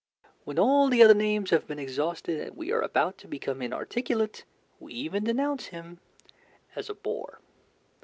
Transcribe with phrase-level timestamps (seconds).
[0.45, 4.45] When all the other names have been exhausted and we are about to become inarticulate,
[4.79, 5.99] we even denounce him
[6.75, 7.39] as a bore.